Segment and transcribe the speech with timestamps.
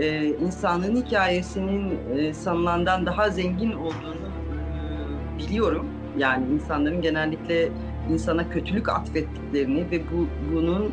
[0.00, 4.28] e, insanlığın hikayesinin e, sanılandan daha zengin olduğunu
[4.74, 5.86] e, biliyorum.
[6.18, 7.68] Yani insanların genellikle
[8.10, 10.92] insana kötülük atfettiklerini ve bu bunun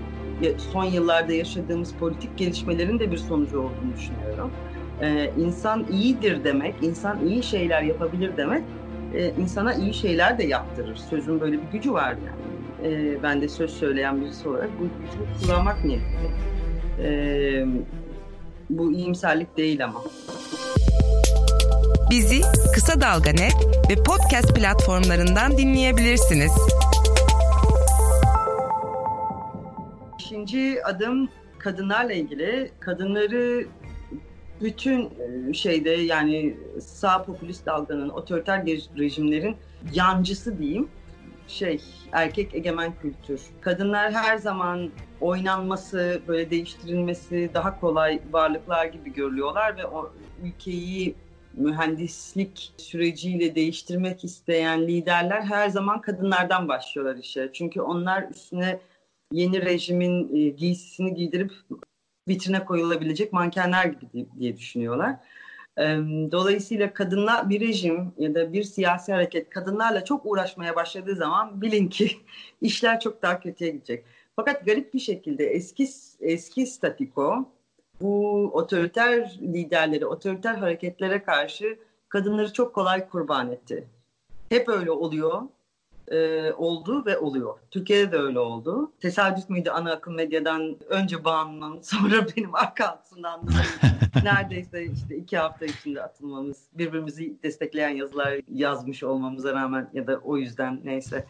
[0.57, 4.51] son yıllarda yaşadığımız politik gelişmelerin de bir sonucu olduğunu düşünüyorum.
[5.01, 8.63] Ee, insan iyidir demek, insan iyi şeyler yapabilir demek,
[9.13, 10.95] e, insana iyi şeyler de yaptırır.
[10.95, 12.93] Sözün böyle bir gücü var yani.
[12.93, 16.29] E, ben de söz söyleyen birisi olarak bu gücü kullanmak niyetli.
[17.03, 17.65] E,
[18.69, 20.03] bu iyimserlik değil ama.
[22.09, 22.41] Bizi
[22.73, 23.55] Kısa Dalga Net
[23.89, 26.51] ve podcast platformlarından dinleyebilirsiniz.
[30.19, 32.71] İkinci adım kadınlarla ilgili.
[32.79, 33.65] Kadınları
[34.61, 35.09] bütün
[35.49, 38.65] e, şeyde yani sağ popülist dalganın, otoriter
[38.97, 39.55] rejimlerin
[39.93, 40.87] yancısı diyeyim
[41.47, 43.41] şey erkek egemen kültür.
[43.61, 51.15] Kadınlar her zaman oynanması, böyle değiştirilmesi daha kolay varlıklar gibi görülüyorlar ve o ülkeyi
[51.53, 57.49] mühendislik süreciyle değiştirmek isteyen liderler her zaman kadınlardan başlıyorlar işe.
[57.53, 58.79] Çünkü onlar üstüne
[59.31, 61.51] yeni rejimin e, giysisini giydirip
[62.27, 65.15] vitrine koyulabilecek mankenler gibi diye düşünüyorlar.
[66.31, 71.87] Dolayısıyla kadınlar bir rejim ya da bir siyasi hareket kadınlarla çok uğraşmaya başladığı zaman bilin
[71.87, 72.11] ki
[72.61, 74.05] işler çok daha kötüye gidecek.
[74.35, 75.87] Fakat garip bir şekilde eski
[76.19, 77.49] eski statiko
[78.01, 81.79] bu otoriter liderleri, otoriter hareketlere karşı
[82.09, 83.87] kadınları çok kolay kurban etti.
[84.49, 85.41] Hep öyle oluyor
[86.07, 87.57] e, oldu ve oluyor.
[87.71, 88.91] Türkiye'de de öyle oldu.
[88.99, 93.41] Tesadüf müydü ana akım medyadan önce bağımlılığım sonra benim arka altından
[94.23, 100.37] neredeyse işte iki hafta içinde atılmamız, birbirimizi destekleyen yazılar yazmış olmamıza rağmen ya da o
[100.37, 101.25] yüzden neyse.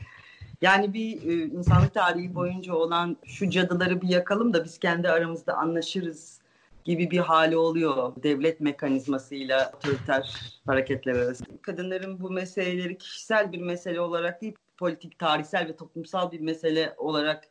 [0.61, 5.53] Yani bir e, insanlık tarihi boyunca olan şu cadıları bir yakalım da biz kendi aramızda
[5.53, 6.41] anlaşırız
[6.85, 11.49] gibi bir hali oluyor devlet mekanizmasıyla otoriter hareketler arasında.
[11.61, 17.43] Kadınların bu meseleleri kişisel bir mesele olarak değil politik, tarihsel ve toplumsal bir mesele olarak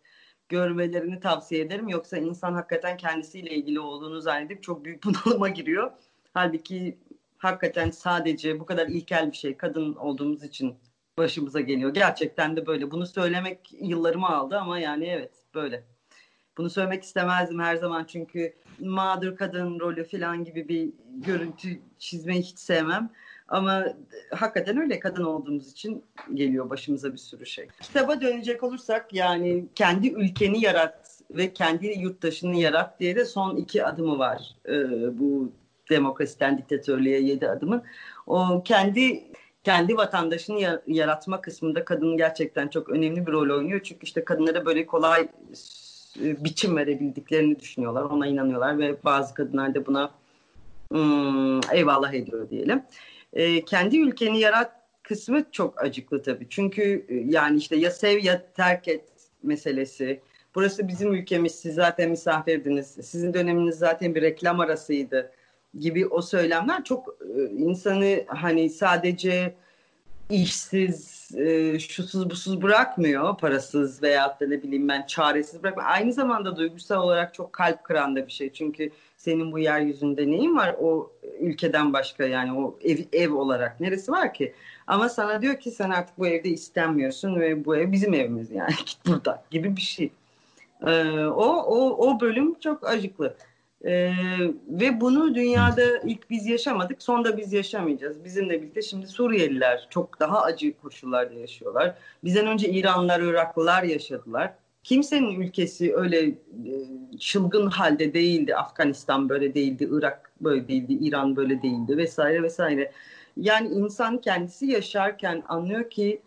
[0.48, 1.88] görmelerini tavsiye ederim.
[1.88, 5.90] Yoksa insan hakikaten kendisiyle ilgili olduğunu zannedip çok büyük bunalıma giriyor.
[6.34, 6.98] Halbuki
[7.38, 10.74] hakikaten sadece bu kadar ilkel bir şey kadın olduğumuz için
[11.18, 11.94] başımıza geliyor.
[11.94, 12.90] Gerçekten de böyle.
[12.90, 15.84] Bunu söylemek yıllarımı aldı ama yani evet böyle.
[16.58, 22.58] Bunu söylemek istemezdim her zaman çünkü mağdur kadın rolü falan gibi bir görüntü çizmeyi hiç
[22.58, 23.10] sevmem.
[23.48, 23.84] Ama
[24.30, 27.68] hakikaten öyle kadın olduğumuz için geliyor başımıza bir sürü şey.
[27.80, 33.84] Kitaba dönecek olursak yani kendi ülkeni yarat ve kendi yurttaşını yarat diye de son iki
[33.84, 34.56] adımı var.
[34.68, 35.52] Ee, bu
[35.90, 37.82] demokrasiden diktatörlüğe yedi adımın.
[38.26, 39.24] O kendi
[39.64, 43.80] kendi vatandaşını yaratma kısmında kadının gerçekten çok önemli bir rol oynuyor.
[43.84, 45.28] Çünkü işte kadınlara böyle kolay
[46.22, 50.10] e, biçim verebildiklerini düşünüyorlar, ona inanıyorlar ve bazı kadınlar da buna
[50.90, 52.82] hmm, eyvallah ediyor diyelim
[53.32, 54.72] e, kendi ülkeni yarat
[55.02, 56.46] kısmı çok acıklı tabii.
[56.50, 59.04] Çünkü e, yani işte ya sev ya terk et
[59.42, 60.20] meselesi.
[60.54, 62.86] Burası bizim ülkemiz, siz zaten misafirdiniz.
[62.86, 65.32] Sizin döneminiz zaten bir reklam arasıydı
[65.78, 69.54] gibi o söylemler çok e, insanı hani sadece
[70.30, 75.90] işsiz, e, şusuz busuz bırakmıyor, parasız veya da ne bileyim ben çaresiz bırakmıyor.
[75.90, 78.52] Aynı zamanda duygusal olarak çok kalp kıran da bir şey.
[78.52, 78.90] Çünkü
[79.26, 84.34] senin bu yeryüzünde neyin var o ülkeden başka yani o ev, ev olarak neresi var
[84.34, 84.54] ki?
[84.86, 88.70] Ama sana diyor ki sen artık bu evde istenmiyorsun ve bu ev bizim evimiz yani
[88.86, 90.10] git burada gibi bir şey.
[90.86, 93.36] Ee, o, o, o bölüm çok acıklı.
[93.84, 94.12] Ee,
[94.68, 98.24] ve bunu dünyada ilk biz yaşamadık, son da biz yaşamayacağız.
[98.24, 101.94] Bizimle birlikte şimdi Suriyeliler çok daha acı koşullarda yaşıyorlar.
[102.24, 104.54] Bizden önce İranlılar, Iraklılar yaşadılar.
[104.86, 106.34] Kimsenin ülkesi öyle e,
[107.18, 108.56] çılgın halde değildi.
[108.56, 112.92] Afganistan böyle değildi, Irak böyle değildi, İran böyle değildi vesaire vesaire.
[113.36, 116.22] Yani insan kendisi yaşarken anlıyor ki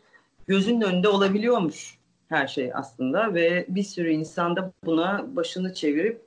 [0.47, 1.97] gözünün önünde olabiliyormuş
[2.29, 6.21] her şey aslında ve bir sürü insan da buna başını çevirip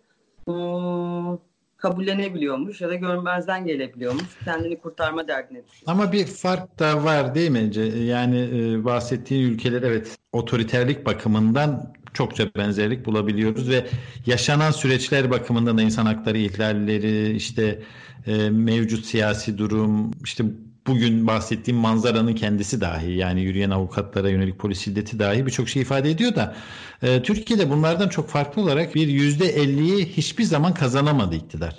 [0.47, 1.39] hmm,
[1.77, 4.39] kabullenebiliyormuş ya da görmezden gelebiliyormuş.
[4.45, 5.83] Kendini kurtarma derdine düşüyor.
[5.87, 7.71] Ama bir fark da var değil mi?
[8.05, 13.87] Yani e, bahsettiğin ülkeler evet otoriterlik bakımından çokça benzerlik bulabiliyoruz ve
[14.27, 17.83] yaşanan süreçler bakımından da insan hakları ihlalleri, işte
[18.27, 20.45] e, mevcut siyasi durum, işte
[20.87, 26.11] bugün bahsettiğim manzaranın kendisi dahi yani yürüyen avukatlara yönelik polis şiddeti dahi birçok şey ifade
[26.11, 26.57] ediyor da
[27.03, 31.77] e, Türkiye'de bunlardan çok farklı olarak bir yüzde elliyi hiçbir zaman kazanamadı iktidar.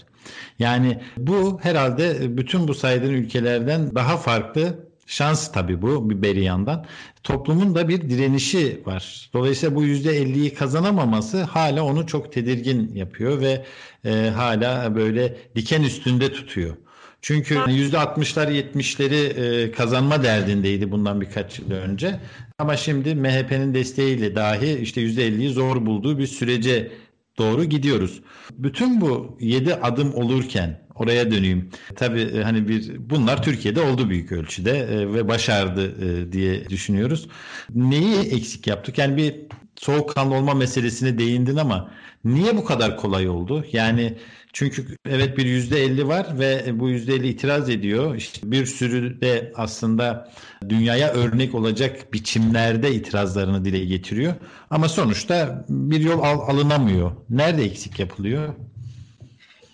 [0.60, 6.86] Yani bu herhalde bütün bu saydığın ülkelerden daha farklı Şans tabii bu bir yandan.
[7.24, 9.30] Toplumun da bir direnişi var.
[9.34, 13.66] Dolayısıyla bu %50'yi kazanamaması hala onu çok tedirgin yapıyor ve
[14.06, 16.76] e, hala böyle diken üstünde tutuyor.
[17.22, 22.20] Çünkü %60'lar 70'leri e, kazanma derdindeydi bundan birkaç yıl önce.
[22.60, 26.92] Ama şimdi MHP'nin desteğiyle dahi işte %50'yi zor bulduğu bir sürece
[27.38, 28.22] doğru gidiyoruz.
[28.52, 31.70] Bütün bu 7 adım olurken oraya döneyim.
[31.96, 37.28] Tabii e, hani bir bunlar Türkiye'de oldu büyük ölçüde e, ve başardı e, diye düşünüyoruz.
[37.76, 38.98] Neyi eksik yaptık?
[38.98, 39.36] Yani bir
[39.76, 41.92] soğukkanlı olma meselesine değindin ama
[42.26, 43.66] niye bu kadar kolay oldu?
[43.72, 44.18] Yani
[44.54, 48.16] çünkü evet bir yüzde elli var ve bu yüzde elli itiraz ediyor.
[48.16, 50.32] İşte bir sürü de aslında
[50.70, 54.34] dünyaya örnek olacak biçimlerde itirazlarını dile getiriyor.
[54.70, 57.12] Ama sonuçta bir yol al- alınamıyor.
[57.30, 58.54] Nerede eksik yapılıyor?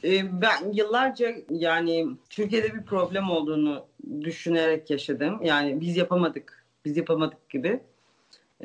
[0.04, 3.86] Ee, ben yıllarca yani Türkiye'de bir problem olduğunu
[4.22, 5.40] düşünerek yaşadım.
[5.44, 7.80] Yani biz yapamadık, biz yapamadık gibi.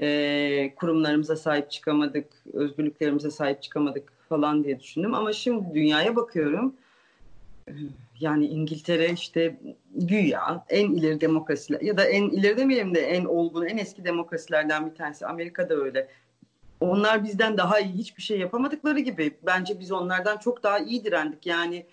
[0.01, 5.15] Ee, kurumlarımıza sahip çıkamadık, özgürlüklerimize sahip çıkamadık falan diye düşündüm.
[5.15, 6.75] Ama şimdi dünyaya bakıyorum.
[8.21, 9.57] Yani İngiltere işte
[9.95, 14.91] güya en ileri demokrasiler ya da en ileri demeyelim de en olgun, en eski demokrasilerden
[14.91, 15.27] bir tanesi.
[15.27, 16.09] Amerika da öyle.
[16.81, 21.47] Onlar bizden daha iyi hiçbir şey yapamadıkları gibi bence biz onlardan çok daha iyi direndik.
[21.47, 21.87] Yani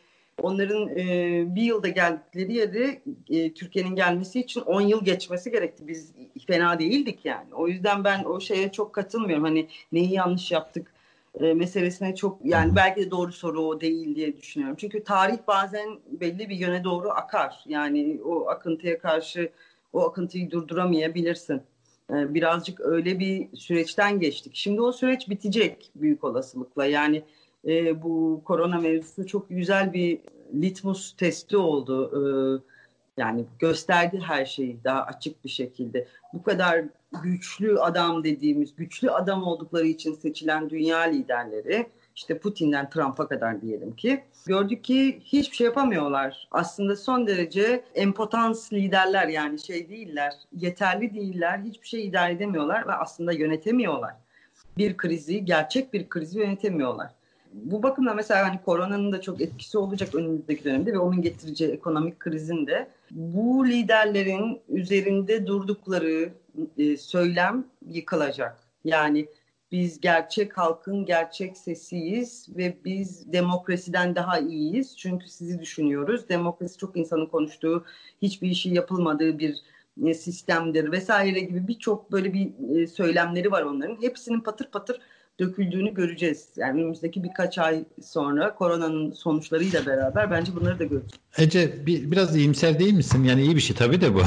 [0.44, 5.88] onların e, bir yılda geldikleri yere e, Türkiye'nin gelmesi için 10 yıl geçmesi gerekti.
[5.88, 6.12] Biz
[6.48, 7.54] fena değildik yani.
[7.54, 9.44] O yüzden ben o şeye çok katılmıyorum.
[9.44, 10.94] Hani neyi yanlış yaptık
[11.40, 14.78] e, meselesine çok yani belki de doğru soru o değil diye düşünüyorum.
[14.80, 17.64] Çünkü tarih bazen belli bir yöne doğru akar.
[17.66, 19.50] Yani o akıntıya karşı
[19.94, 21.62] o akıntıyı durduramayabilirsin.
[22.10, 24.56] E, birazcık öyle bir süreçten geçtik.
[24.56, 26.86] Şimdi o süreç bitecek büyük olasılıkla.
[26.86, 27.24] Yani
[27.68, 30.20] e, bu korona mevzusu çok güzel bir
[30.54, 32.12] litmus testi oldu.
[32.16, 32.22] E,
[33.18, 36.08] yani gösterdi her şeyi daha açık bir şekilde.
[36.34, 36.86] Bu kadar
[37.24, 43.96] güçlü adam dediğimiz, güçlü adam oldukları için seçilen dünya liderleri, işte Putin'den Trump'a kadar diyelim
[43.96, 46.48] ki, gördük ki hiçbir şey yapamıyorlar.
[46.52, 52.94] Aslında son derece empotans liderler yani şey değiller, yeterli değiller, hiçbir şey idare edemiyorlar ve
[52.94, 54.14] aslında yönetemiyorlar.
[54.78, 57.12] Bir krizi, gerçek bir krizi yönetemiyorlar
[57.54, 62.20] bu bakımda mesela hani koronanın da çok etkisi olacak önümüzdeki dönemde ve onun getireceği ekonomik
[62.20, 66.30] krizin de bu liderlerin üzerinde durdukları
[66.78, 68.58] e, söylem yıkılacak.
[68.84, 69.28] Yani
[69.72, 74.98] biz gerçek halkın gerçek sesiyiz ve biz demokrasiden daha iyiyiz.
[74.98, 76.30] Çünkü sizi düşünüyoruz.
[76.30, 77.86] Demokrasi çok insanın konuştuğu,
[78.22, 79.58] hiçbir işi yapılmadığı bir
[80.06, 84.02] e, sistemdir vesaire gibi birçok böyle bir e, söylemleri var onların.
[84.02, 85.02] Hepsinin patır patır
[85.40, 86.48] döküldüğünü göreceğiz.
[86.58, 91.14] Yani önümüzdeki birkaç ay sonra koronanın sonuçlarıyla beraber bence bunları da göreceğiz.
[91.38, 93.24] Ece bir, biraz iyimser değil misin?
[93.24, 94.22] Yani iyi bir şey tabii de bu.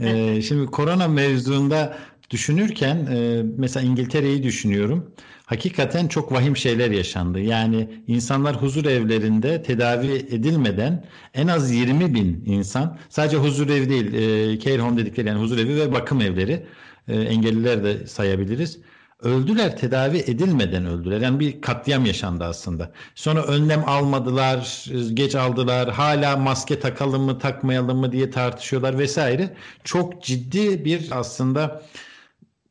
[0.00, 1.96] ee, şimdi korona mevzuunda
[2.30, 5.12] düşünürken e, mesela İngiltere'yi düşünüyorum.
[5.44, 7.40] Hakikaten çok vahim şeyler yaşandı.
[7.40, 11.04] Yani insanlar huzur evlerinde tedavi edilmeden
[11.34, 15.58] en az 20 bin insan sadece huzur evi değil e, care home dedikleri yani huzur
[15.58, 16.66] evi ve bakım evleri
[17.08, 18.80] e, engelliler de sayabiliriz
[19.22, 21.20] öldüler tedavi edilmeden öldüler.
[21.20, 22.92] Yani bir katliam yaşandı aslında.
[23.14, 24.84] Sonra önlem almadılar,
[25.14, 25.90] geç aldılar.
[25.90, 29.56] Hala maske takalım mı, takmayalım mı diye tartışıyorlar vesaire.
[29.84, 31.82] Çok ciddi bir aslında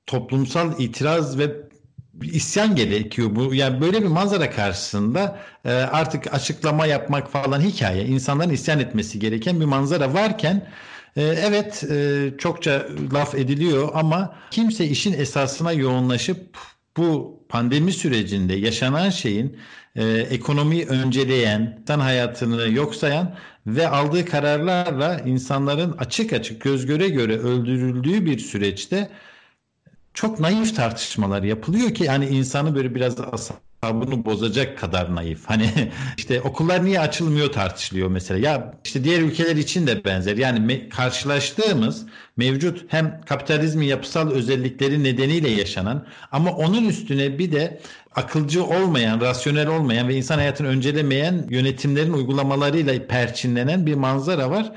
[0.07, 1.69] toplumsal itiraz ve
[2.23, 3.53] isyan gerekiyor bu.
[3.53, 8.05] Yani böyle bir manzara karşısında e, artık açıklama yapmak falan hikaye.
[8.05, 10.69] İnsanların isyan etmesi gereken bir manzara varken
[11.23, 16.57] evet e, çokça laf ediliyor ama kimse işin esasına yoğunlaşıp
[16.97, 19.57] bu pandemi sürecinde yaşanan şeyin
[19.95, 23.35] e, ekonomiyi önceleyen, insan hayatını yok sayan
[23.67, 29.09] ve aldığı kararlarla insanların açık açık göz göre göre öldürüldüğü bir süreçte
[30.13, 33.17] çok naif tartışmalar yapılıyor ki hani insanı böyle biraz
[33.83, 35.45] bunu bozacak kadar naif.
[35.45, 35.69] Hani
[36.17, 38.39] işte okullar niye açılmıyor tartışılıyor mesela.
[38.39, 40.37] Ya işte diğer ülkeler için de benzer.
[40.37, 42.05] Yani me- karşılaştığımız
[42.37, 47.81] mevcut hem kapitalizmin yapısal özellikleri nedeniyle yaşanan ama onun üstüne bir de
[48.15, 54.71] akılcı olmayan, rasyonel olmayan ve insan hayatını öncelemeyen yönetimlerin uygulamalarıyla perçinlenen bir manzara var.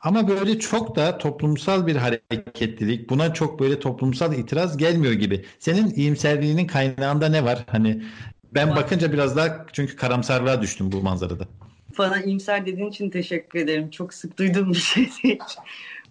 [0.00, 5.44] Ama böyle çok da toplumsal bir hareketlilik, buna çok böyle toplumsal itiraz gelmiyor gibi.
[5.58, 7.64] Senin iyimserliğinin kaynağında ne var?
[7.70, 8.02] Hani
[8.54, 11.44] ben bakınca biraz daha çünkü karamsarlığa düştüm bu manzarada.
[11.98, 13.90] Bana iyimser dediğin için teşekkür ederim.
[13.90, 15.38] Çok sık duyduğum bir şey değil.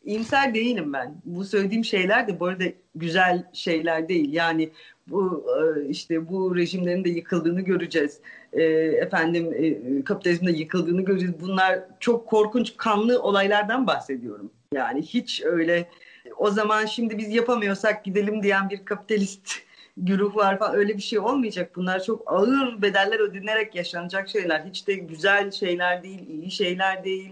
[0.05, 1.15] İyimser değilim ben.
[1.25, 2.63] Bu söylediğim şeyler de bu arada
[2.95, 4.33] güzel şeyler değil.
[4.33, 4.69] Yani
[5.07, 8.19] bu e, işte bu rejimlerin de yıkıldığını göreceğiz.
[8.53, 11.35] E, efendim e, kapitalizmin de yıkıldığını göreceğiz.
[11.41, 14.51] Bunlar çok korkunç kanlı olaylardan bahsediyorum.
[14.73, 15.89] Yani hiç öyle
[16.37, 19.66] o zaman şimdi biz yapamıyorsak gidelim diyen bir kapitalist
[19.97, 21.75] güruh var falan öyle bir şey olmayacak.
[21.75, 24.65] Bunlar çok ağır bedeller ödenerek yaşanacak şeyler.
[24.65, 27.31] Hiç de güzel şeyler değil, iyi şeyler değil,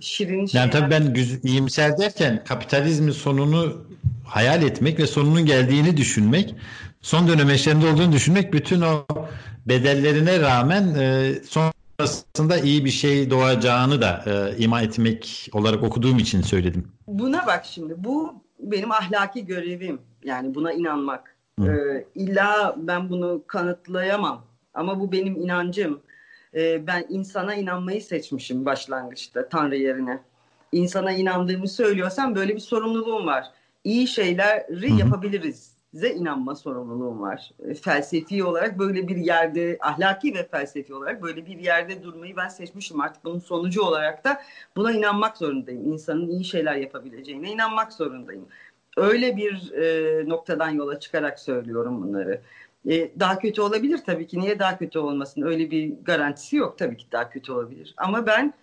[0.00, 0.64] şirin şeyler.
[0.64, 3.86] Yani tabii ben iyimser derken kapitalizmin sonunu
[4.26, 6.54] hayal etmek ve sonunun geldiğini düşünmek,
[7.00, 9.06] son dönem eşlerinde olduğunu düşünmek bütün o
[9.66, 16.42] bedellerine rağmen e, sonrasında iyi bir şey doğacağını da e, ima etmek olarak okuduğum için
[16.42, 16.88] söyledim.
[17.08, 21.33] Buna bak şimdi bu benim ahlaki görevim yani buna inanmak.
[21.62, 24.44] Ee, illa ben bunu kanıtlayamam
[24.74, 26.00] ama bu benim inancım.
[26.54, 30.20] Ee, ben insana inanmayı seçmişim başlangıçta Tanrı yerine.
[30.72, 33.46] İnsana inandığımı söylüyorsam böyle bir sorumluluğum var.
[33.84, 34.98] İyi şeyleri Hı-hı.
[35.00, 35.74] yapabiliriz.
[35.90, 37.50] Size inanma sorumluluğum var.
[37.68, 42.48] E, felsefi olarak böyle bir yerde, ahlaki ve felsefi olarak böyle bir yerde durmayı ben
[42.48, 43.00] seçmişim.
[43.00, 44.42] Artık bunun sonucu olarak da
[44.76, 45.92] buna inanmak zorundayım.
[45.92, 48.46] İnsanın iyi şeyler yapabileceğine inanmak zorundayım.
[48.96, 52.40] Öyle bir e, noktadan yola çıkarak söylüyorum bunları.
[52.90, 54.40] E, daha kötü olabilir tabii ki.
[54.40, 55.42] Niye daha kötü olmasın?
[55.42, 56.78] Öyle bir garantisi yok.
[56.78, 57.94] Tabii ki daha kötü olabilir.
[57.96, 58.54] Ama ben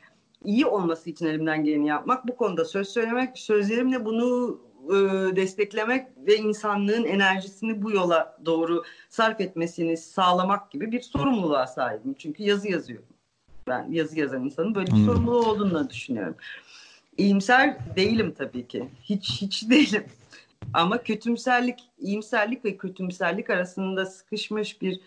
[0.46, 4.96] iyi olması için elimden geleni yapmak, bu konuda söz söylemek, sözlerimle bunu e,
[5.36, 12.14] desteklemek ve insanlığın enerjisini bu yola doğru sarf etmesini sağlamak gibi bir sorumluluğa sahibim.
[12.14, 13.08] Çünkü yazı yazıyorum.
[13.68, 15.06] Ben yazı yazan insanın böyle bir hmm.
[15.06, 16.36] sorumluluğu olduğunu düşünüyorum.
[17.18, 18.90] İyimser değilim tabii ki.
[19.04, 20.04] Hiç hiç değilim.
[20.74, 25.00] Ama kötümserlik, iyimserlik ve kötümserlik arasında sıkışmış bir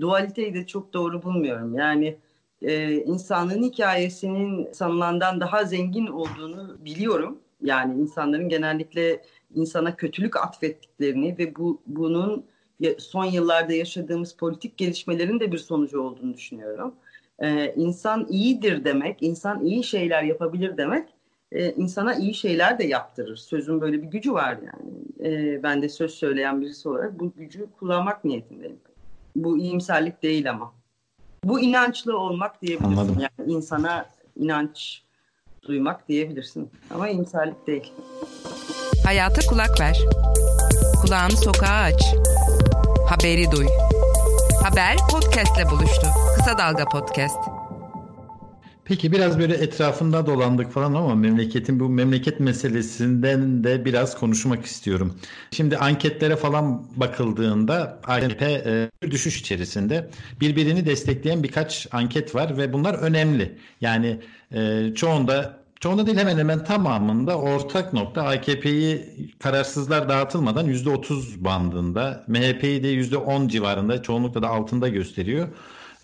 [0.00, 1.74] dualiteyi de çok doğru bulmuyorum.
[1.74, 2.16] Yani
[2.62, 7.38] e, insanlığın hikayesinin sanılandan daha zengin olduğunu biliyorum.
[7.62, 9.22] Yani insanların genellikle
[9.54, 12.44] insana kötülük atfettiklerini ve bu bunun
[12.98, 16.94] son yıllarda yaşadığımız politik gelişmelerin de bir sonucu olduğunu düşünüyorum.
[17.38, 21.08] Ee, insan iyidir demek, insan iyi şeyler yapabilir demek
[21.54, 23.36] e, insana iyi şeyler de yaptırır.
[23.36, 24.92] Sözün böyle bir gücü var yani.
[25.34, 28.76] E, ben de söz söyleyen birisi olarak bu gücü kullanmak niyetindeyim.
[29.36, 30.72] Bu iyimserlik değil ama.
[31.44, 32.96] Bu inançlı olmak diyebilirsin.
[32.96, 33.16] Anladım.
[33.20, 34.06] Yani insana
[34.36, 35.02] inanç
[35.62, 36.70] duymak diyebilirsin.
[36.90, 37.92] Ama iyimserlik değil.
[39.04, 39.98] Hayata kulak ver.
[41.02, 42.02] Kulağını sokağa aç.
[43.08, 43.66] Haberi duy.
[44.62, 46.06] Haber podcastle buluştu.
[46.36, 47.61] Kısa Dalga Podcast.
[48.84, 55.18] Peki biraz böyle etrafında dolandık falan ama memleketin bu memleket meselesinden de biraz konuşmak istiyorum.
[55.50, 58.62] Şimdi anketlere falan bakıldığında AKP
[59.02, 60.10] e, düşüş içerisinde
[60.40, 63.58] birbirini destekleyen birkaç anket var ve bunlar önemli.
[63.80, 64.20] Yani
[64.52, 69.06] e, çoğunda Çoğunda değil hemen hemen tamamında ortak nokta AKP'yi
[69.38, 75.48] kararsızlar dağıtılmadan %30 bandında, MHP'yi de %10 civarında çoğunlukla da altında gösteriyor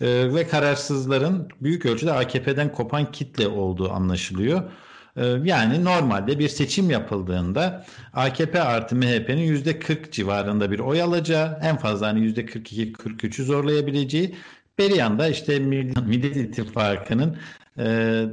[0.01, 4.63] e, ve kararsızların büyük ölçüde AKP'den kopan kitle olduğu anlaşılıyor.
[5.17, 11.59] E, yani normalde bir seçim yapıldığında AKP artı MHP'nin yüzde 40 civarında bir oy alacağı,
[11.63, 14.35] en fazla hani yüzde 42-43'ü zorlayabileceği,
[14.79, 17.37] bir yanda işte Millet İttifakı'nın
[17.77, 17.83] e,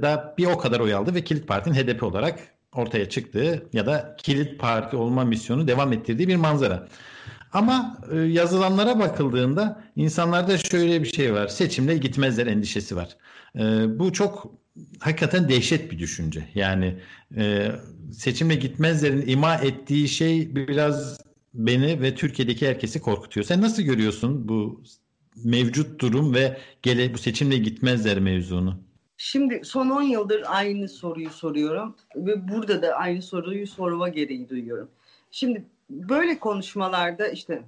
[0.02, 2.38] da bir o kadar oy aldı ve Kilit Parti'nin HDP olarak
[2.72, 6.88] ortaya çıktığı ya da Kilit Parti olma misyonu devam ettirdiği bir manzara.
[7.56, 11.48] Ama e, yazılanlara bakıldığında insanlarda şöyle bir şey var.
[11.48, 13.16] Seçimle gitmezler endişesi var.
[13.58, 13.60] E,
[13.98, 14.52] bu çok
[15.00, 16.48] hakikaten dehşet bir düşünce.
[16.54, 16.98] Yani
[17.36, 17.68] e,
[18.12, 21.20] seçimle gitmezlerin ima ettiği şey biraz
[21.54, 23.46] beni ve Türkiye'deki herkesi korkutuyor.
[23.46, 24.82] Sen nasıl görüyorsun bu
[25.44, 28.78] mevcut durum ve gele bu seçimle gitmezler mevzunu?
[29.16, 34.88] Şimdi son 10 yıldır aynı soruyu soruyorum ve burada da aynı soruyu sorma gereği duyuyorum.
[35.30, 37.62] Şimdi böyle konuşmalarda işte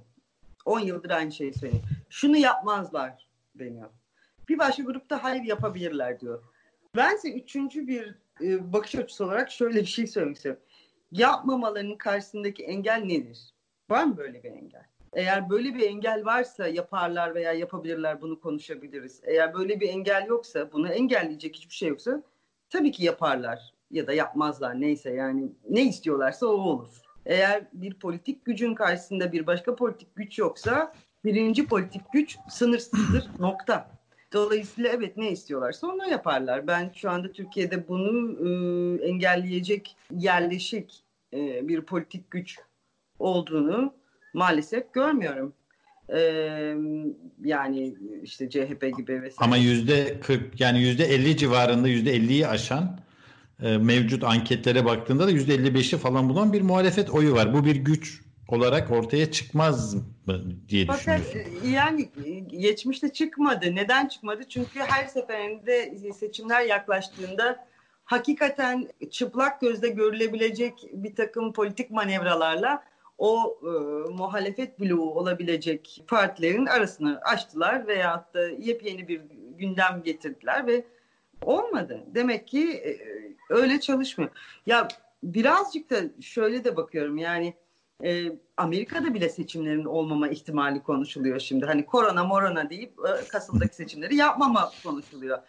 [0.65, 1.83] 10 yıldır aynı şeyi söylüyor.
[2.09, 3.89] Şunu yapmazlar deniyor.
[4.49, 6.43] Bir başka grupta hayır yapabilirler diyor.
[6.95, 10.61] Bense üçüncü bir e, bakış açısı olarak şöyle bir şey söylemek istiyorum.
[11.11, 13.53] Yapmamalarının karşısındaki engel nedir?
[13.89, 14.85] Var mı böyle bir engel?
[15.13, 19.21] Eğer böyle bir engel varsa yaparlar veya yapabilirler bunu konuşabiliriz.
[19.23, 22.23] Eğer böyle bir engel yoksa bunu engelleyecek hiçbir şey yoksa
[22.69, 27.08] tabii ki yaparlar ya da yapmazlar neyse yani ne istiyorlarsa o olur.
[27.25, 30.93] Eğer bir politik gücün karşısında bir başka politik güç yoksa
[31.25, 33.91] birinci politik güç sınırsızdır nokta.
[34.33, 36.67] Dolayısıyla evet ne istiyorlarsa onu yaparlar.
[36.67, 38.49] Ben şu anda Türkiye'de bunu e,
[39.07, 42.59] engelleyecek yerleşik e, bir politik güç
[43.19, 43.93] olduğunu
[44.33, 45.53] maalesef görmüyorum.
[46.09, 46.19] E,
[47.43, 49.35] yani işte CHP gibi vesaire.
[49.37, 52.99] Ama yüzde 40 yani yüzde 50 civarında yüzde 50'yi aşan
[53.63, 57.53] e, mevcut anketlere baktığında da %55'i falan bulan bir muhalefet oyu var.
[57.53, 60.03] Bu bir güç olarak ortaya çıkmaz mı
[60.69, 61.67] diye Fakat düşünüyorsun.
[61.67, 63.75] E, yani e, geçmişte çıkmadı.
[63.75, 64.43] Neden çıkmadı?
[64.49, 67.67] Çünkü her seferinde seçimler yaklaştığında
[68.05, 72.83] hakikaten çıplak gözle görülebilecek bir takım politik manevralarla
[73.17, 73.69] o e,
[74.13, 79.21] muhalefet bloğu olabilecek partilerin arasını açtılar veyahut da yepyeni bir
[79.57, 80.85] gündem getirdiler ve
[81.41, 82.03] olmadı.
[82.07, 82.99] Demek ki e,
[83.49, 84.31] öyle çalışmıyor.
[84.65, 84.87] Ya
[85.23, 87.53] birazcık da şöyle de bakıyorum yani
[88.03, 91.65] e, Amerika'da bile seçimlerin olmama ihtimali konuşuluyor şimdi.
[91.65, 95.39] Hani korona morona deyip e, Kasım'daki seçimleri yapmama konuşuluyor.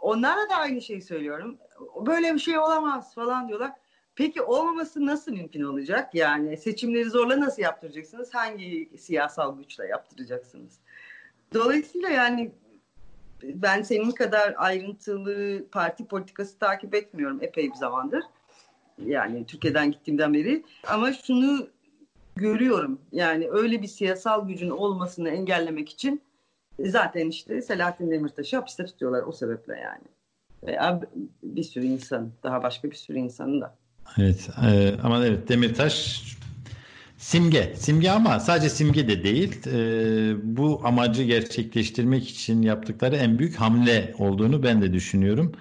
[0.00, 1.58] Onlara da aynı şeyi söylüyorum.
[2.06, 3.72] Böyle bir şey olamaz falan diyorlar.
[4.14, 6.14] Peki olmaması nasıl mümkün olacak?
[6.14, 8.34] Yani seçimleri zorla nasıl yaptıracaksınız?
[8.34, 10.78] Hangi siyasal güçle yaptıracaksınız?
[11.54, 12.52] Dolayısıyla yani
[13.42, 18.24] ben senin kadar ayrıntılı parti politikası takip etmiyorum epey bir zamandır.
[19.06, 20.64] Yani Türkiye'den gittiğimden beri.
[20.88, 21.68] Ama şunu
[22.36, 23.00] görüyorum.
[23.12, 26.22] Yani öyle bir siyasal gücün olmasını engellemek için
[26.80, 30.04] zaten işte Selahattin Demirtaş'ı hapiste tutuyorlar o sebeple yani.
[30.66, 31.00] Veya
[31.42, 33.74] bir sürü insan, daha başka bir sürü insanın da.
[34.18, 36.22] Evet e, ama evet Demirtaş
[37.22, 37.74] simge.
[37.76, 39.66] Simge ama sadece simge de değil.
[39.66, 39.76] E,
[40.56, 45.52] bu amacı gerçekleştirmek için yaptıkları en büyük hamle olduğunu ben de düşünüyorum.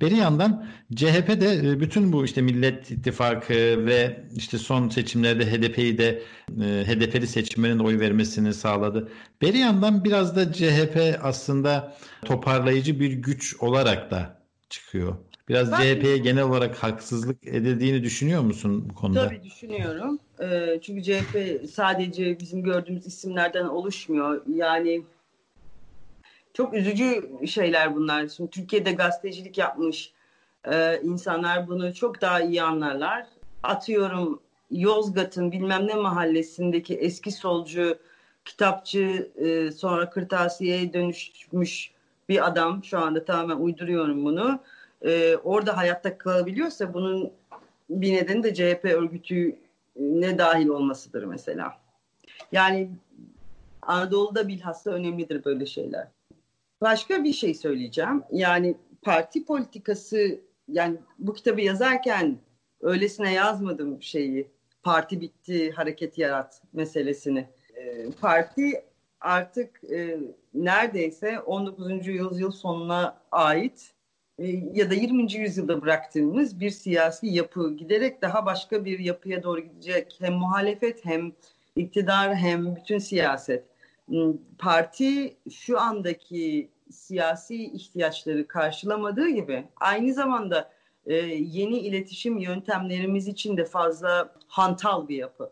[0.00, 5.98] Bir yandan CHP de e, bütün bu işte Millet İttifakı ve işte son seçimlerde HDP'yi
[5.98, 6.22] de
[6.62, 9.08] e, HDP'li seçmenlerin oy vermesini sağladı.
[9.42, 14.40] Bir yandan biraz da CHP aslında toparlayıcı bir güç olarak da
[14.70, 15.16] çıkıyor.
[15.50, 19.28] Biraz ben, CHP'ye genel olarak haksızlık edildiğini düşünüyor musun bu konuda?
[19.28, 20.18] Tabii düşünüyorum.
[20.40, 24.42] E, çünkü CHP sadece bizim gördüğümüz isimlerden oluşmuyor.
[24.54, 25.02] Yani
[26.54, 28.28] çok üzücü şeyler bunlar.
[28.28, 30.12] Şimdi Türkiye'de gazetecilik yapmış
[30.72, 33.26] e, insanlar bunu çok daha iyi anlarlar.
[33.62, 34.40] Atıyorum
[34.70, 37.98] Yozgat'ın bilmem ne mahallesindeki eski solcu
[38.44, 41.90] kitapçı e, sonra kırtasiyeye dönüşmüş
[42.28, 44.60] bir adam şu anda tamamen uyduruyorum bunu.
[45.04, 47.32] E, orada hayatta kalabiliyorsa bunun
[47.90, 51.72] bir nedeni de CHP örgütüne dahil olmasıdır mesela.
[52.52, 52.90] Yani
[53.82, 56.08] Anadolu'da bilhassa önemlidir böyle şeyler.
[56.80, 58.22] Başka bir şey söyleyeceğim.
[58.32, 62.38] Yani parti politikası yani bu kitabı yazarken
[62.80, 64.50] öylesine yazmadım şeyi.
[64.82, 67.48] Parti bitti, hareket yarat meselesini.
[67.74, 68.84] E, parti
[69.20, 70.18] artık e,
[70.54, 72.06] neredeyse 19.
[72.06, 73.92] yüzyıl sonuna ait
[74.72, 75.32] ya da 20.
[75.32, 80.16] yüzyılda bıraktığımız bir siyasi yapı giderek daha başka bir yapıya doğru gidecek.
[80.20, 81.32] Hem muhalefet hem
[81.76, 83.64] iktidar hem bütün siyaset.
[84.06, 90.70] Hmm, parti şu andaki siyasi ihtiyaçları karşılamadığı gibi aynı zamanda
[91.06, 95.50] e, yeni iletişim yöntemlerimiz için de fazla hantal bir yapı.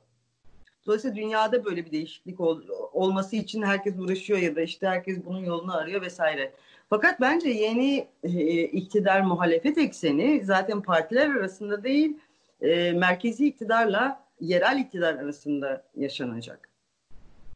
[0.87, 5.45] Dolayısıyla dünyada böyle bir değişiklik ol, olması için herkes uğraşıyor ya da işte herkes bunun
[5.45, 6.53] yolunu arıyor vesaire.
[6.91, 12.17] Fakat bence yeni e, iktidar muhalefet ekseni zaten partiler arasında değil
[12.61, 16.69] e, merkezi iktidarla yerel iktidar arasında yaşanacak.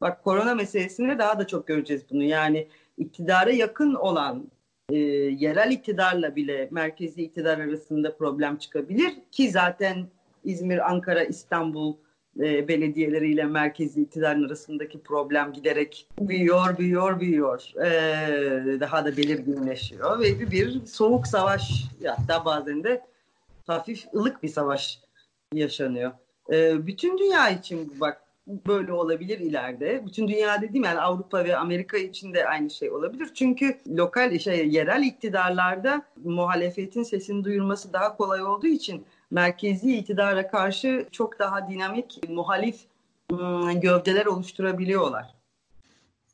[0.00, 2.22] Bak korona meselesinde daha da çok göreceğiz bunu.
[2.22, 2.68] Yani
[2.98, 4.50] iktidara yakın olan
[4.88, 10.06] e, yerel iktidarla bile merkezi iktidar arasında problem çıkabilir ki zaten
[10.44, 11.96] İzmir, Ankara, İstanbul
[12.40, 17.72] e, belediyeleriyle merkezi iktidarın arasındaki problem giderek büyüyor, büyüyor, büyüyor.
[17.84, 23.02] E, daha da belirginleşiyor ve bir, bir soğuk savaş hatta bazen de
[23.66, 25.00] hafif ılık bir savaş
[25.52, 26.12] yaşanıyor.
[26.52, 30.06] E, bütün dünya için bak böyle olabilir ileride.
[30.06, 33.30] Bütün dünya dediğim yani Avrupa ve Amerika için de aynı şey olabilir.
[33.34, 41.06] Çünkü lokal şey yerel iktidarlarda muhalefetin sesini duyurması daha kolay olduğu için merkezi iktidara karşı
[41.12, 42.76] çok daha dinamik muhalif
[43.32, 45.26] ıı, gövdeler oluşturabiliyorlar.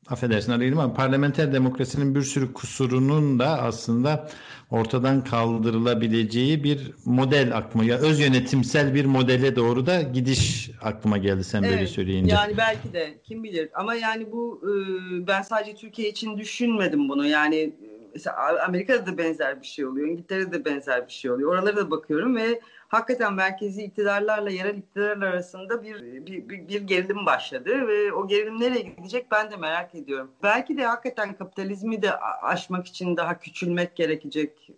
[0.08, 4.28] Affedersin arayayım ama parlamenter demokrasinin bir sürü kusurunun da aslında
[4.70, 11.44] ortadan kaldırılabileceği bir model aklıma ya öz yönetimsel bir modele doğru da gidiş aklıma geldi
[11.44, 12.34] sen evet, böyle söyleyince.
[12.34, 13.68] Yani belki de kim bilir.
[13.74, 17.26] Ama yani bu ıı, ben sadece Türkiye için düşünmedim bunu.
[17.26, 17.72] Yani
[18.14, 21.52] mesela Amerika'da da benzer bir şey oluyor İngiltere'de de benzer bir şey oluyor.
[21.52, 27.26] Oralara da bakıyorum ve hakikaten merkezi iktidarlarla yerel iktidarlar arasında bir, bir, bir, bir gerilim
[27.26, 30.30] başladı ve o gerilim nereye gidecek ben de merak ediyorum.
[30.42, 34.70] Belki de hakikaten kapitalizmi de aşmak için daha küçülmek gerekecek.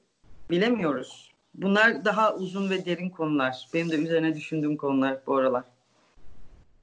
[0.51, 1.31] Bilemiyoruz.
[1.55, 3.69] Bunlar daha uzun ve derin konular.
[3.75, 5.65] Benim de üzerine düşündüğüm konular bu aralar.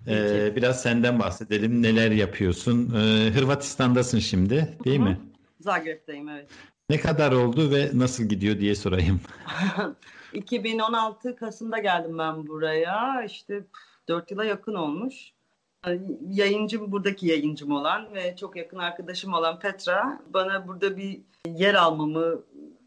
[0.08, 1.84] Ee, biraz senden bahsedelim.
[1.84, 2.94] Neler yapıyorsun?
[2.96, 5.10] Ee, Hırvatistan'dasın şimdi değil Hı-hı.
[5.10, 5.20] mi?
[5.60, 6.48] Zagreb'deyim evet.
[6.90, 9.22] Ne kadar oldu ve nasıl gidiyor diye sorayım.
[10.34, 13.24] 2016 Kasım'da geldim ben buraya.
[13.24, 13.64] İşte
[14.08, 15.32] 4 yıla yakın olmuş.
[16.30, 22.42] Yayıncım buradaki yayıncım olan ve çok yakın arkadaşım olan Petra bana burada bir yer almamı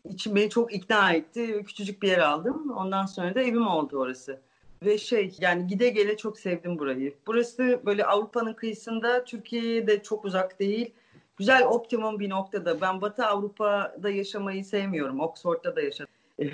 [0.05, 1.63] için beni çok ikna etti.
[1.67, 2.71] Küçücük bir yer aldım.
[2.71, 4.41] Ondan sonra da evim oldu orası.
[4.85, 7.15] Ve şey yani gide gele çok sevdim burayı.
[7.27, 10.95] Burası böyle Avrupa'nın kıyısında Türkiye'ye de çok uzak değil.
[11.41, 12.81] Güzel optimum bir noktada.
[12.81, 15.21] Ben Batı Avrupa'da yaşamayı sevmiyorum.
[15.21, 16.13] Oxford'da da yaşadım.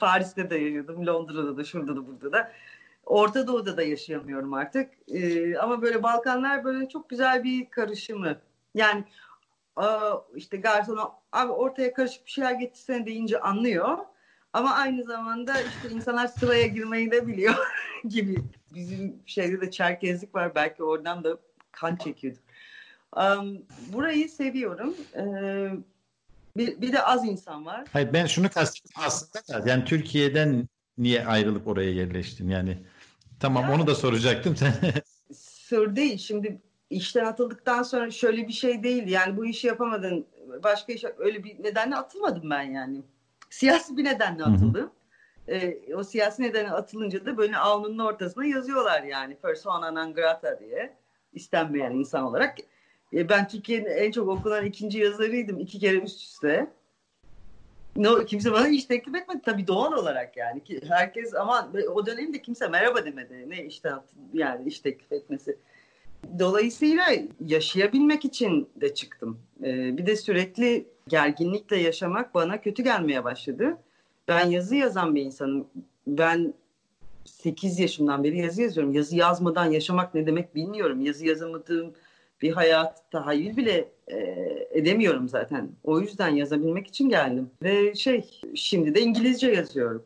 [0.00, 1.06] Paris'te de yaşadım.
[1.06, 2.52] Londra'da da şurada da burada da.
[3.06, 4.90] Orta Doğu'da da yaşayamıyorum artık.
[5.08, 8.36] Ee, ama böyle Balkanlar böyle çok güzel bir karışımı.
[8.74, 9.04] Yani
[10.34, 13.98] işte garsona abi ortaya karışık bir şeyler getirsene deyince anlıyor.
[14.52, 17.54] Ama aynı zamanda işte insanlar sıraya girmeyi de biliyor
[18.08, 18.36] gibi.
[18.74, 20.54] Bizim şeyde de çerkezlik var.
[20.54, 21.38] Belki oradan da
[21.72, 22.47] kan çekiyorduk.
[23.16, 24.94] Um, burayı seviyorum.
[25.16, 25.70] Ee,
[26.56, 27.84] bir, bir de az insan var.
[27.92, 30.68] Hayır ben şunu kastettim aslında da yani Türkiye'den
[30.98, 32.78] niye ayrılıp oraya yerleştin yani?
[33.40, 34.54] Tamam yani, onu da soracaktım.
[35.34, 36.18] sır değil.
[36.18, 39.08] Şimdi işten atıldıktan sonra şöyle bir şey değil.
[39.08, 40.26] Yani bu işi yapamadın.
[40.62, 43.02] Başka iş öyle bir nedenle atılmadım ben yani.
[43.50, 44.90] Siyasi bir nedenle atıldım.
[45.48, 49.36] Ee, o siyasi nedenle atılınca da böyle alnının ortasına yazıyorlar yani.
[49.36, 50.96] Persona non grata diye.
[51.32, 52.58] istenmeyen insan olarak.
[53.12, 55.60] Ee, ben Türkiye'nin en çok okunan ikinci yazarıydım.
[55.60, 56.70] iki kere üst üste.
[57.96, 60.62] No, kimse bana iş teklif etmedi tabii doğal olarak yani.
[60.88, 63.44] Herkes ama o dönemde kimse merhaba demedi.
[63.48, 64.00] Ne işten
[64.32, 65.56] yani iş teklif etmesi.
[66.38, 67.04] Dolayısıyla
[67.46, 69.38] yaşayabilmek için de çıktım.
[69.62, 73.76] Ee, bir de sürekli gerginlikle yaşamak bana kötü gelmeye başladı.
[74.28, 75.66] Ben yazı yazan bir insanım.
[76.06, 76.54] Ben
[77.24, 78.92] 8 yaşımdan beri yazı yazıyorum.
[78.92, 81.00] Yazı yazmadan yaşamak ne demek bilmiyorum.
[81.00, 81.94] Yazı yazamadığım
[82.42, 84.18] bir hayat tahayyül bile e,
[84.70, 85.68] edemiyorum zaten.
[85.84, 87.50] O yüzden yazabilmek için geldim.
[87.62, 90.04] Ve şey şimdi de İngilizce yazıyorum.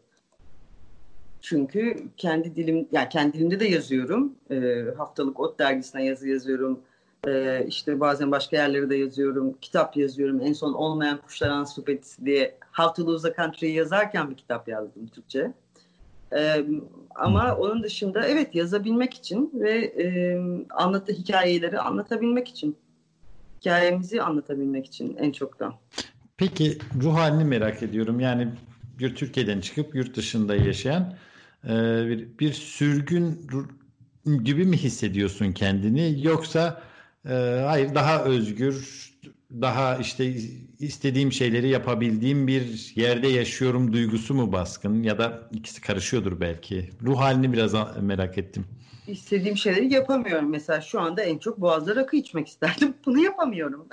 [1.41, 4.35] Çünkü kendi dilim, yani kendi dilimde de yazıyorum.
[4.51, 6.81] E, haftalık Ot dergisine yazı yazıyorum.
[7.27, 9.57] E, işte bazen başka yerlere de yazıyorum.
[9.61, 10.41] Kitap yazıyorum.
[10.41, 15.07] En son Olmayan Kuşlar Ansiklopedisi diye How to Lose a Country'yi yazarken bir kitap yazdım
[15.07, 15.53] Türkçe.
[16.37, 16.65] E,
[17.15, 20.07] ama onun dışında evet yazabilmek için ve e,
[20.71, 22.77] anlatı hikayeleri anlatabilmek için.
[23.61, 25.73] Hikayemizi anlatabilmek için en çok da.
[26.37, 28.21] Peki ruh halini merak ediyorum.
[28.21, 28.49] Yani
[28.99, 31.15] bir Türkiye'den çıkıp yurt dışında yaşayan
[31.65, 31.71] e,
[32.07, 33.47] bir, bir sürgün
[34.45, 36.83] gibi mi hissediyorsun kendini yoksa
[37.29, 39.13] e, hayır daha özgür
[39.61, 40.35] daha işte
[40.79, 46.91] istediğim şeyleri yapabildiğim bir yerde yaşıyorum duygusu mu baskın ya da ikisi karışıyordur belki.
[47.03, 48.65] Ruh halini biraz merak ettim.
[49.07, 50.51] İstediğim şeyleri yapamıyorum.
[50.51, 52.95] Mesela şu anda en çok boğazda rakı içmek isterdim.
[53.07, 53.89] Bunu yapamıyorum.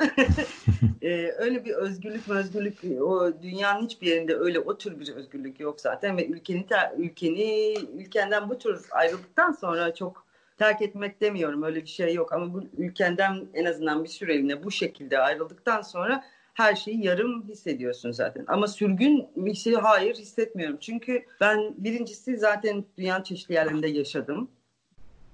[1.01, 5.81] ee, öyle bir özgürlük özgürlük o dünyanın hiçbir yerinde öyle o tür bir özgürlük yok
[5.81, 6.65] zaten ve ülkeni
[6.97, 10.28] ülkeni ülkenden bu tür ayrıldıktan sonra çok
[10.59, 14.71] terk etmek demiyorum öyle bir şey yok ama bu ülkenden en azından bir süreliğine bu
[14.71, 18.45] şekilde ayrıldıktan sonra her şeyi yarım hissediyorsun zaten.
[18.47, 20.77] Ama sürgün bir şey hayır hissetmiyorum.
[20.81, 24.49] Çünkü ben birincisi zaten dünyanın çeşitli yerlerinde yaşadım.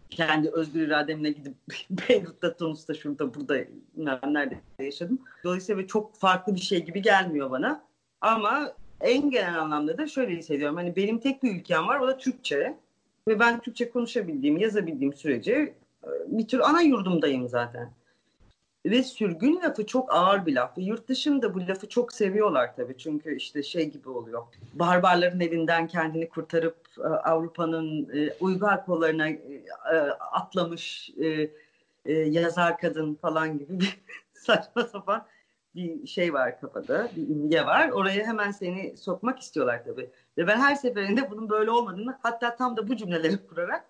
[0.10, 1.54] Kendi özgür irademle gidip
[1.90, 3.58] Beyrut'ta, Tunus'ta, şurada, burada,
[4.28, 5.20] nerede yaşadım.
[5.44, 7.84] Dolayısıyla çok farklı bir şey gibi gelmiyor bana.
[8.22, 10.76] Ama en genel anlamda da şöyle hissediyorum.
[10.76, 12.78] Hani benim tek bir ülkem var o da Türkçe.
[13.28, 17.92] Ve ben Türkçe konuşabildiğim, yazabildiğim sürece e, bir tür ana yurdumdayım zaten.
[18.86, 20.72] Ve sürgün lafı çok ağır bir laf.
[20.78, 22.98] Yurt dışında bu lafı çok seviyorlar tabii.
[22.98, 24.44] Çünkü işte şey gibi oluyor.
[24.74, 29.30] Barbarların elinden kendini kurtarıp e, Avrupa'nın e, uygar kollarına
[30.32, 31.12] atlamış
[32.06, 34.00] yazar kadın falan gibi bir
[34.34, 35.26] saçma sapan
[35.76, 37.90] bir şey var kafada, bir imge var.
[37.90, 40.10] Oraya hemen seni sokmak istiyorlar tabii.
[40.38, 43.86] Ve ben her seferinde bunun böyle olmadığını hatta tam da bu cümleleri kurarak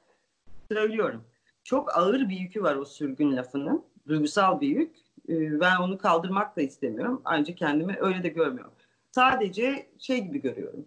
[0.71, 1.23] söylüyorum.
[1.63, 3.85] Çok ağır bir yükü var o sürgün lafının.
[4.07, 4.95] Duygusal bir yük.
[5.29, 7.21] Ee, ben onu kaldırmak da istemiyorum.
[7.25, 8.73] Ayrıca kendimi öyle de görmüyorum.
[9.11, 10.85] Sadece şey gibi görüyorum.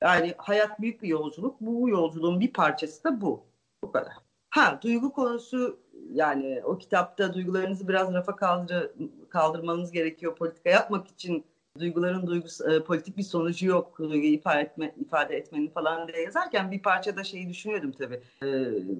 [0.00, 1.60] Yani hayat büyük bir yolculuk.
[1.60, 3.44] Bu yolculuğun bir parçası da bu.
[3.82, 4.12] Bu kadar.
[4.50, 5.78] Ha duygu konusu
[6.12, 8.90] yani o kitapta duygularınızı biraz rafa kaldır
[9.28, 11.44] kaldırmanız gerekiyor politika yapmak için
[11.80, 16.82] duyguların duygus e, politik bir sonucu yok ifade, etme, ifade etmenin falan diye yazarken bir
[16.82, 18.20] parçada şeyi düşünüyordum tabii.
[18.42, 18.48] E,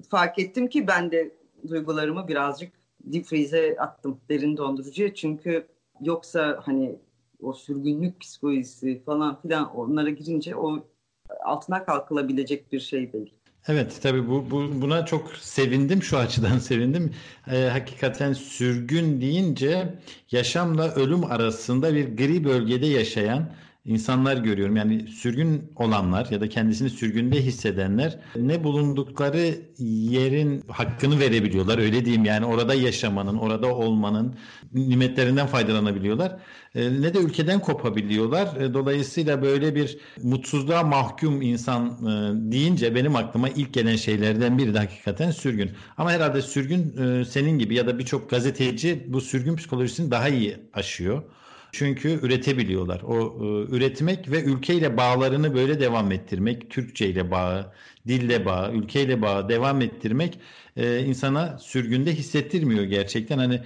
[0.09, 1.31] fark ettim ki ben de
[1.67, 2.71] duygularımı birazcık
[3.03, 5.67] deep freeze'e attım derin dondurucuya çünkü
[6.01, 6.95] yoksa hani
[7.41, 10.85] o sürgünlük psikolojisi falan filan onlara girince o
[11.43, 13.33] altına kalkılabilecek bir şey değil.
[13.69, 17.13] Evet tabii bu, bu buna çok sevindim şu açıdan sevindim.
[17.51, 19.93] Ee, hakikaten sürgün deyince
[20.31, 23.53] yaşamla ölüm arasında bir gri bölgede yaşayan
[23.89, 24.75] insanlar görüyorum.
[24.75, 31.77] Yani sürgün olanlar ya da kendisini sürgünde hissedenler ne bulundukları yerin hakkını verebiliyorlar.
[31.77, 34.35] Öyle diyeyim yani orada yaşamanın, orada olmanın
[34.73, 36.39] nimetlerinden faydalanabiliyorlar.
[36.75, 38.55] E, ne de ülkeden kopabiliyorlar.
[38.61, 44.73] E, dolayısıyla böyle bir mutsuzluğa mahkum insan e, deyince benim aklıma ilk gelen şeylerden biri
[44.73, 45.71] de hakikaten sürgün.
[45.97, 51.23] Ama herhalde sürgün senin gibi ya da birçok gazeteci bu sürgün psikolojisini daha iyi aşıyor.
[51.71, 53.01] Çünkü üretebiliyorlar.
[53.01, 57.73] O e, üretmek ve ülkeyle bağlarını böyle devam ettirmek, Türkçe ile bağı,
[58.07, 60.39] dille bağı, ülkeyle bağı devam ettirmek
[60.77, 63.37] e, insana sürgünde hissettirmiyor gerçekten.
[63.37, 63.61] Hani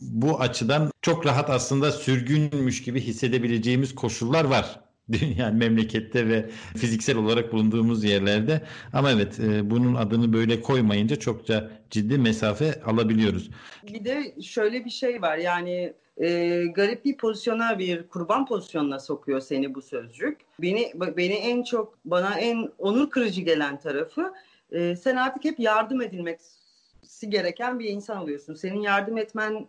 [0.00, 4.80] bu açıdan çok rahat aslında sürgünmüş gibi hissedebileceğimiz koşullar var
[5.38, 8.60] yani memlekette ve fiziksel olarak bulunduğumuz yerlerde.
[8.92, 13.50] Ama evet e, bunun adını böyle koymayınca çokça ciddi mesafe alabiliyoruz.
[13.92, 19.40] Bir de şöyle bir şey var yani e, garip bir pozisyona bir kurban pozisyonuna sokuyor
[19.40, 20.40] seni bu sözcük.
[20.62, 24.34] Beni beni en çok bana en onur kırıcı gelen tarafı
[24.72, 28.54] e, sen artık hep yardım edilmesi gereken bir insan oluyorsun.
[28.54, 29.66] Senin yardım etmen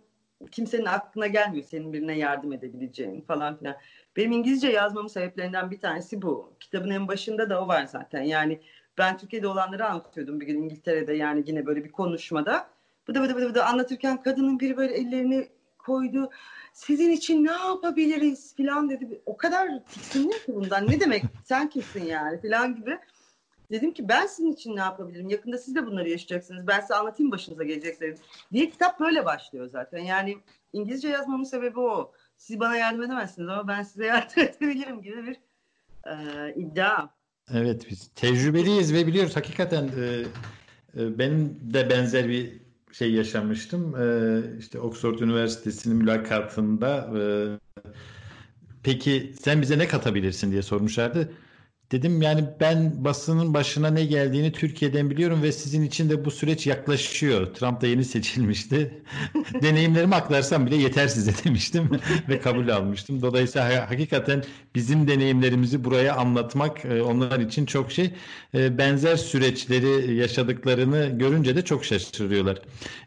[0.52, 3.76] kimsenin aklına gelmiyor senin birine yardım edebileceğin falan filan.
[4.16, 6.54] Benim İngilizce yazmamın sebeplerinden bir tanesi bu.
[6.60, 8.22] Kitabın en başında da o var zaten.
[8.22, 8.60] Yani
[8.98, 12.68] ben Türkiye'de olanları anlatıyordum bir gün İngiltere'de yani yine böyle bir konuşmada.
[13.08, 15.48] Bıdı bıdı bıdı bıdı anlatırken kadının biri böyle ellerini
[15.86, 16.30] koydu.
[16.74, 19.22] Sizin için ne yapabiliriz filan dedi.
[19.26, 20.88] O kadar tiksindim ki bundan.
[20.88, 23.00] Ne demek sen kimsin yani filan gibi.
[23.72, 25.30] Dedim ki ben sizin için ne yapabilirim?
[25.30, 26.68] Yakında siz de bunları yaşayacaksınız.
[26.68, 28.16] Ben size anlatayım başınıza gelecekleri.
[28.54, 30.00] Diye kitap böyle başlıyor zaten.
[30.00, 30.38] Yani
[30.74, 32.12] İngilizce yazmamın sebebi o.
[32.38, 35.38] Siz bana yardım edemezsiniz ama ben size yardım edebilirim gibi bir
[36.12, 37.10] e, iddia.
[37.54, 40.26] Evet biz tecrübeliyiz ve biliyoruz hakikaten e,
[41.02, 42.65] e, ben de benzer bir
[42.98, 43.96] şey yaşamıştım.
[43.96, 47.24] E, işte Oxford Üniversitesi'nin mülakatında e,
[48.84, 51.32] peki sen bize ne katabilirsin diye sormuşlardı.
[51.92, 56.68] Dedim yani ben basının başına ne geldiğini Türkiye'den biliyorum ve sizin için de bu süreç
[56.68, 57.54] yaklaşıyor.
[57.54, 59.04] Trump da yeni seçilmişti.
[59.62, 61.90] Deneyimlerimi aklarsam bile yeter size demiştim
[62.30, 63.22] ve kabul almıştım.
[63.22, 64.44] Dolayısıyla hakikaten
[64.76, 68.14] bizim deneyimlerimizi buraya anlatmak e, onlar için çok şey.
[68.54, 72.62] E, benzer süreçleri yaşadıklarını görünce de çok şaşırıyorlar.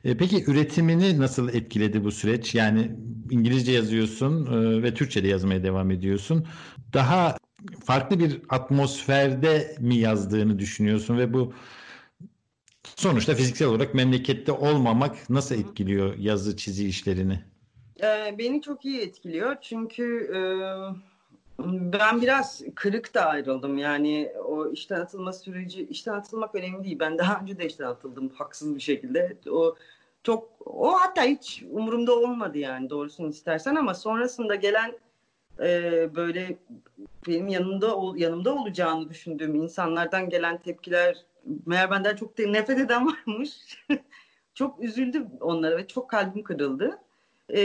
[0.04, 2.54] E, peki üretimini nasıl etkiledi bu süreç?
[2.54, 2.90] Yani
[3.30, 4.46] İngilizce yazıyorsun
[4.82, 6.46] ve Türkçe de yazmaya devam ediyorsun.
[6.92, 7.36] Daha
[7.85, 11.53] farklı bir atmosferde mi yazdığını düşünüyorsun ve bu
[12.85, 17.40] sonuçta fiziksel olarak memlekette olmamak nasıl etkiliyor yazı çizi işlerini?
[18.03, 20.40] Ee, beni çok iyi etkiliyor çünkü e,
[21.66, 23.79] ben biraz kırık da ayrıldım.
[23.79, 26.99] Yani o işten atılma süreci işten atılmak önemli değil.
[27.01, 29.37] Ben daha önce de işten atıldım haksız bir şekilde.
[29.51, 29.75] O
[30.23, 34.92] çok o hatta hiç umurumda olmadı yani doğrusunu istersen ama sonrasında gelen
[35.61, 36.57] e, böyle
[37.29, 41.16] benim yanımda yanımda olacağını düşündüğüm insanlardan gelen tepkiler
[41.66, 43.51] meğer benden çok de nefret eden varmış.
[44.55, 46.99] çok üzüldüm onlara ve çok kalbim kırıldı.
[47.51, 47.61] E,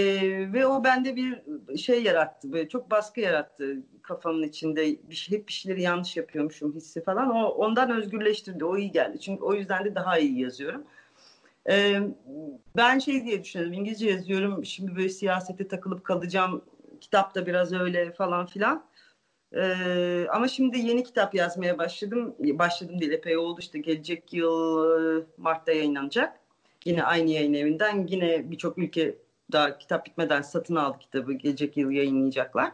[0.54, 1.42] ve o bende bir
[1.78, 4.96] şey yarattı, böyle çok baskı yarattı kafamın içinde.
[5.10, 7.30] Bir şey, hep bir şeyleri yanlış yapıyormuşum hissi falan.
[7.30, 9.20] O ondan özgürleştirdi, o iyi geldi.
[9.20, 10.84] Çünkü o yüzden de daha iyi yazıyorum.
[11.70, 12.00] Ee,
[12.78, 16.62] ben şey diye düşünüyorum, İngilizce yazıyorum, şimdi böyle siyasete takılıp kalacağım
[17.04, 18.86] kitap da biraz öyle falan filan.
[19.56, 22.36] Ee, ama şimdi yeni kitap yazmaya başladım.
[22.40, 24.86] Başladım değil epey oldu işte gelecek yıl
[25.20, 26.40] e, Mart'ta yayınlanacak.
[26.86, 29.16] Yine aynı yayın evinden yine birçok ülke
[29.52, 31.34] daha kitap bitmeden satın aldı kitabı.
[31.34, 32.72] Gelecek yıl yayınlayacaklar.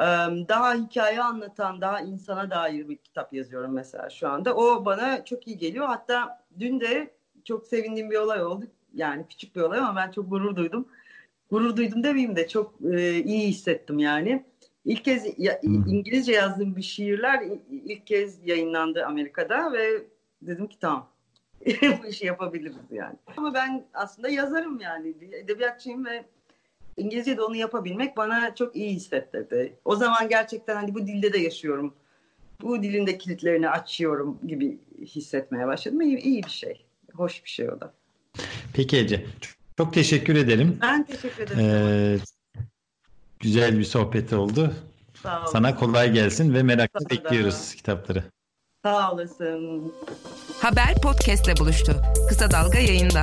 [0.00, 0.04] Ee,
[0.48, 4.54] daha hikaye anlatan, daha insana dair bir kitap yazıyorum mesela şu anda.
[4.54, 5.86] O bana çok iyi geliyor.
[5.86, 7.10] Hatta dün de
[7.44, 8.64] çok sevindiğim bir olay oldu.
[8.94, 10.88] Yani küçük bir olay ama ben çok gurur duydum
[11.50, 14.44] gurur duydum demeyeyim de çok e, iyi hissettim yani.
[14.84, 20.02] İlk kez ya, İngilizce yazdığım bir şiirler ilk kez yayınlandı Amerika'da ve
[20.42, 21.08] dedim ki tamam
[22.02, 23.16] bu işi yapabiliriz yani.
[23.36, 26.24] Ama ben aslında yazarım yani edebiyatçıyım ve
[26.96, 29.72] İngilizce de onu yapabilmek bana çok iyi hissettirdi.
[29.84, 31.94] O zaman gerçekten hani bu dilde de yaşıyorum.
[32.62, 36.00] Bu dilin de kilitlerini açıyorum gibi hissetmeye başladım.
[36.00, 36.84] İyi, iyi bir şey.
[37.14, 37.92] Hoş bir şey o da.
[38.74, 39.26] Peki Ece.
[39.78, 40.78] Çok teşekkür ederim.
[40.82, 41.60] Ben teşekkür ederim.
[41.60, 42.18] Ee,
[43.40, 44.74] güzel bir sohbet oldu.
[45.22, 45.46] Sağ olun.
[45.52, 47.76] Sana kolay gelsin ve merakla Sana bekliyoruz da.
[47.76, 48.24] kitapları.
[48.84, 49.92] Sağ olasın.
[50.62, 52.02] Haber podcastle buluştu.
[52.28, 53.20] Kısa Dalga yayında.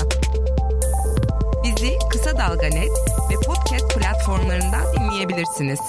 [1.64, 2.92] Bizi Kısa Dalga Net
[3.32, 5.80] ve podcast platformlarından dinleyebilirsiniz.